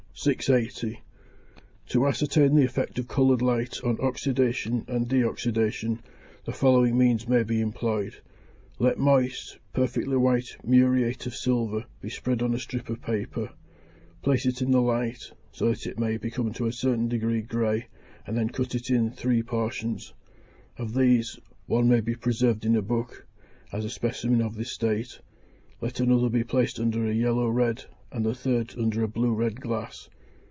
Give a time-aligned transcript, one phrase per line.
[0.13, 0.99] 680.
[1.87, 5.97] To ascertain the effect of coloured light on oxydation and de oxydation,
[6.45, 8.17] the following means may be employed:
[8.77, 13.49] Let moist, perfectly white muriate of silver be spread on a strip of paper;
[14.21, 17.87] place it in the light, so that it may become to a certain degree grey,
[18.27, 20.13] and then cut it in three portions.
[20.77, 23.25] Of these, one may be preserved in a book,
[23.71, 25.19] as a specimen of this state;
[25.79, 29.59] let another be placed under a yellow red, and the third under a blue red
[29.61, 30.09] glass.